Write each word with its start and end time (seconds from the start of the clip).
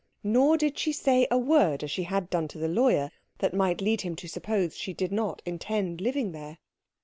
Nor 0.23 0.57
did 0.57 0.79
she 0.79 0.91
say 0.91 1.27
a 1.29 1.37
word, 1.37 1.83
as 1.83 1.91
she 1.91 2.01
had 2.05 2.31
done 2.31 2.47
to 2.47 2.57
the 2.57 2.67
lawyer, 2.67 3.11
that 3.37 3.53
might 3.53 3.81
lead 3.81 4.01
him 4.01 4.15
to 4.15 4.27
suppose 4.27 4.75
she 4.75 4.93
did 4.95 5.11
not 5.11 5.43
intend 5.45 6.01
living 6.01 6.31
there. 6.31 6.57